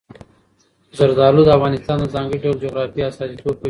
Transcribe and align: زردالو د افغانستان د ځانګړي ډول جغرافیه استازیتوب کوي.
زردالو 0.97 1.41
د 1.45 1.49
افغانستان 1.57 1.97
د 2.01 2.05
ځانګړي 2.13 2.39
ډول 2.43 2.57
جغرافیه 2.65 3.07
استازیتوب 3.09 3.53
کوي. 3.55 3.59